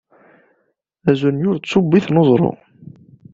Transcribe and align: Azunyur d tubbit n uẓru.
Azunyur 1.09 1.55
d 1.57 1.63
tubbit 1.63 2.05
n 2.09 2.19
uẓru. 2.21 2.51